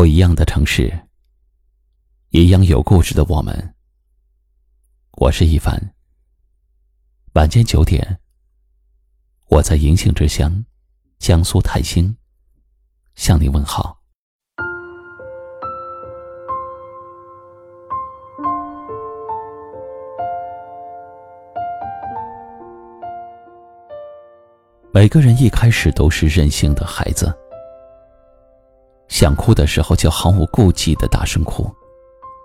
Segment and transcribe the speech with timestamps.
[0.00, 0.90] 不一样的城市，
[2.30, 3.74] 一样有故事的我们。
[5.18, 5.78] 我是一凡。
[7.34, 8.18] 晚间九点，
[9.48, 10.64] 我在银杏之乡，
[11.18, 12.16] 江苏泰兴，
[13.14, 14.00] 向你问好。
[24.94, 27.38] 每个人一开始都是任性的孩子，
[29.20, 31.70] 想哭的时候就毫无顾忌的大声哭，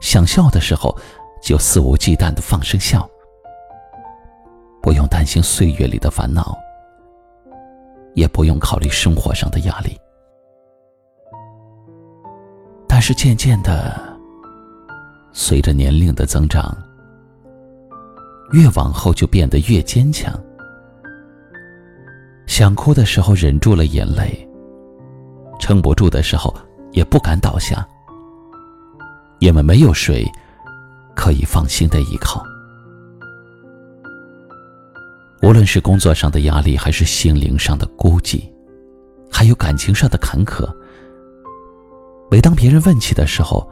[0.02, 0.94] 想笑的时候
[1.42, 3.10] 就肆无忌惮的放声笑，
[4.82, 6.54] 不用担心岁月里的烦恼，
[8.14, 9.98] 也不用考虑生活上的压力。
[12.90, 13.98] 但是渐渐的，
[15.32, 16.78] 随着年龄的增长，
[18.52, 20.38] 越往后就变得越坚强。
[22.48, 24.45] 想哭的时候忍住了眼泪，
[25.66, 26.56] 撑不住的时候
[26.92, 27.84] 也不敢倒下，
[29.40, 30.24] 因为没有谁
[31.16, 32.46] 可以放心的依靠。
[35.42, 38.48] 无论是工作上的压力，还是心灵上的孤寂，
[39.32, 40.72] 还有感情上的坎坷，
[42.30, 43.68] 每当别人问起的时候，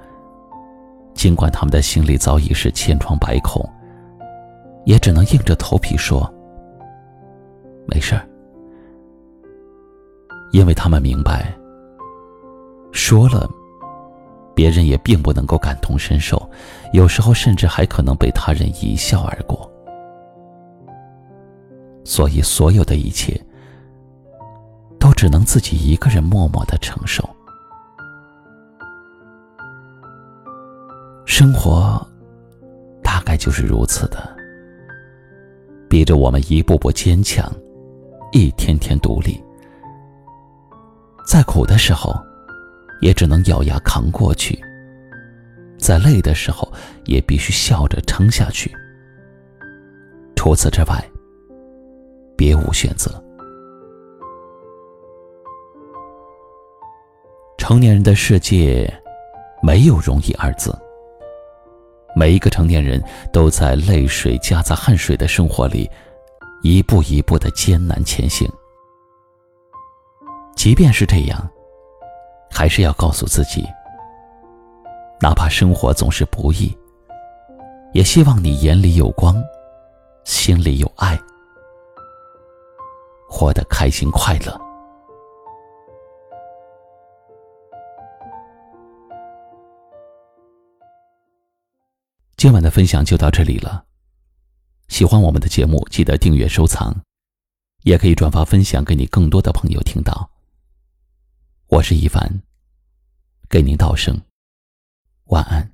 [1.13, 3.63] 尽管他们的心里早已是千疮百孔，
[4.87, 6.27] 也只能硬着头皮说
[7.85, 8.27] ：“没事儿。”
[10.51, 11.55] 因为他们明白，
[13.05, 13.49] 说了，
[14.55, 16.41] 别人也并不能够感同身受，
[16.93, 19.69] 有时候甚至还可能被他人一笑而过。
[22.05, 23.37] 所以，所有的一切，
[25.01, 27.29] 都只能自己一个人默默的承受。
[31.25, 32.01] 生活，
[33.03, 34.33] 大概就是如此的，
[35.89, 37.51] 逼着我们一步步坚强，
[38.31, 39.43] 一天天独立。
[41.27, 42.15] 再苦的时候，
[43.03, 44.57] 也只能咬牙扛过去；
[45.77, 46.71] 再累的时候，
[47.03, 48.71] 也必须笑着撑下去。
[50.37, 51.03] 除此之外，
[52.37, 53.21] 别无选择。
[57.57, 58.89] 成年人的世界，
[59.61, 60.73] 没有容易二字。
[62.15, 63.03] 每一个成年人
[63.33, 65.91] 都在泪水夹杂汗水的生活里，
[66.61, 68.49] 一步一步的艰难前行。
[70.55, 71.51] 即便是这样，
[72.53, 73.67] 还是要告诉自己，
[75.19, 76.71] 哪怕生活总是不易，
[77.93, 79.35] 也希望你眼里有光，
[80.23, 81.19] 心里有爱，
[83.27, 84.55] 活得开心快乐。
[92.37, 93.83] 今晚的分享就到这里了，
[94.89, 96.93] 喜欢我们的节目，记得订阅收藏，
[97.83, 100.29] 也可以转发分享给你更多的朋友听到。
[101.73, 102.43] 我是一凡，
[103.49, 104.21] 给您道声
[105.25, 105.72] 晚安。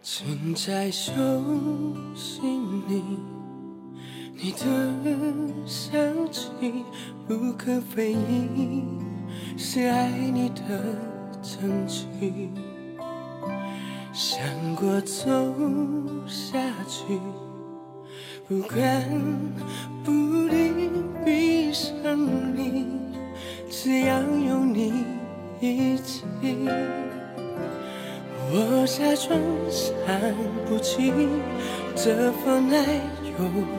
[0.00, 1.12] 请在手
[2.14, 3.02] 心里，
[4.34, 4.58] 你的
[5.66, 6.00] 香
[6.30, 6.84] 气
[7.28, 8.84] 无可非议，
[9.56, 10.62] 是爱你的
[11.42, 12.50] 证据。
[14.12, 14.40] 想
[14.76, 15.26] 过走
[16.26, 17.18] 下去，
[18.46, 19.04] 不管
[20.04, 20.12] 不
[20.48, 20.90] 离，
[21.24, 22.16] 闭上
[22.56, 22.86] 你，
[23.68, 25.04] 只要有你
[25.60, 26.22] 一起。
[28.50, 29.38] 我假装
[29.68, 30.08] 想
[30.66, 31.12] 不起
[31.94, 32.82] 这份爱
[33.22, 33.36] 有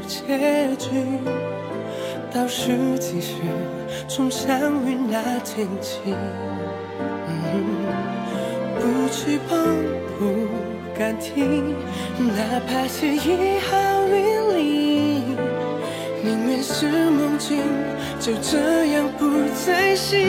[0.07, 0.89] 结局，
[2.31, 3.33] 倒数计时
[4.07, 6.13] 从相遇那天起，
[8.77, 9.57] 不去碰
[10.19, 10.47] 不
[10.97, 11.73] 敢听，
[12.17, 15.23] 哪怕是一毫云里，
[16.23, 17.57] 宁愿是梦境，
[18.19, 19.25] 就这样不
[19.65, 20.19] 再醒，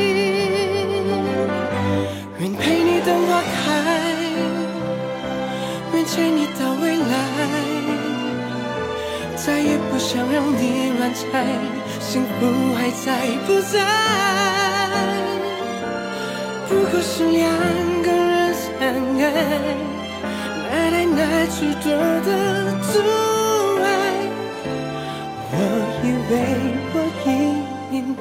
[10.20, 11.46] 想让你乱猜，
[11.98, 13.06] 幸福还在
[13.46, 13.80] 不在？
[16.68, 17.48] 不过是两
[18.02, 18.68] 个人相
[19.18, 19.24] 爱，
[20.68, 21.90] 哪来哪去多
[22.20, 22.30] 的
[22.82, 23.00] 阻
[23.82, 23.88] 碍？
[25.52, 25.54] 我
[26.04, 26.30] 以为
[26.92, 27.26] 我已
[27.90, 28.20] 明白。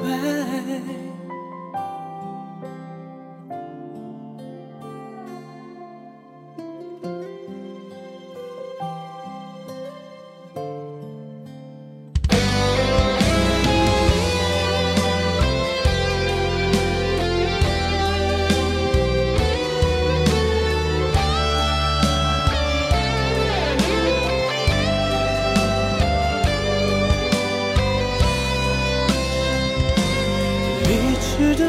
[31.40, 31.64] 时的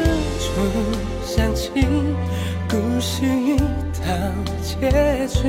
[0.54, 0.54] 钟
[1.24, 1.70] 响起，
[2.68, 4.04] 故事已到
[4.60, 5.48] 结局，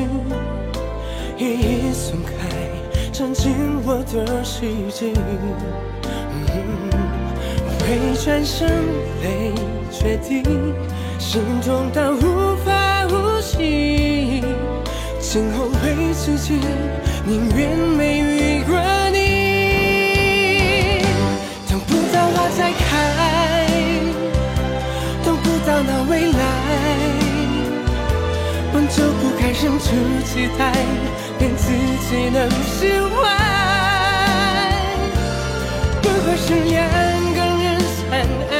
[1.37, 2.31] 一一松开，
[3.11, 3.51] 装进
[3.85, 4.61] 我的世
[4.93, 5.11] 界。
[7.81, 8.69] 为转身
[9.21, 9.51] 泪
[9.91, 10.41] 决堤，
[11.19, 14.41] 心痛到无法呼吸，
[15.19, 16.53] 今后悔自己
[17.25, 18.52] 宁愿没遇
[26.09, 26.37] 未来，
[28.73, 29.85] 本就不该生出
[30.25, 30.73] 期待，
[31.39, 33.13] 连自己能释怀。
[36.01, 36.73] 不合适两
[37.33, 38.03] 个人相
[38.51, 38.53] 爱，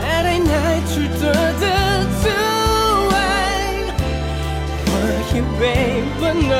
[0.00, 0.50] 哪来哪
[0.86, 1.64] 去多的
[2.22, 2.24] 阻
[3.14, 3.16] 碍？
[4.86, 4.88] 我
[5.32, 5.62] 以为
[6.18, 6.52] 不能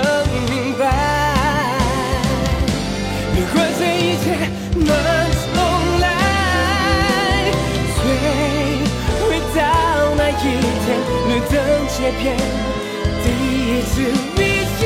[12.04, 12.36] 灯切片，
[13.24, 14.02] 第一次
[14.36, 14.40] 遇
[14.78, 14.82] 见。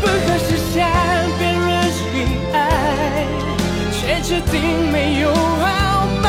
[0.00, 0.74] 不合适想
[1.38, 2.02] 辨认心
[2.52, 2.56] 爱，
[3.92, 4.54] 却注定
[4.90, 5.64] 没有好
[6.20, 6.26] 麻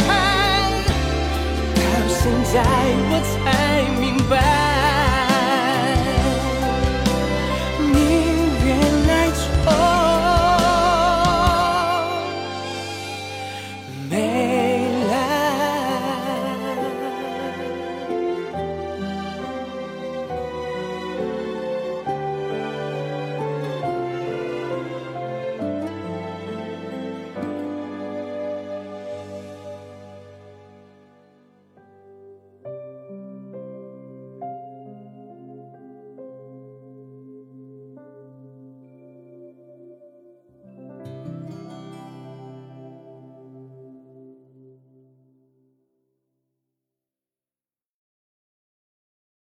[0.00, 0.08] 烦。
[1.76, 1.78] 到
[2.08, 2.18] 现
[2.52, 2.54] 在
[3.12, 3.32] 我才